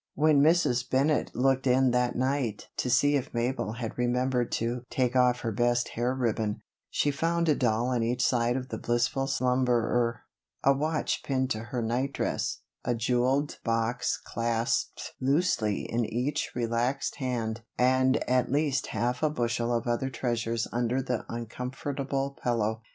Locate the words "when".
0.15-0.41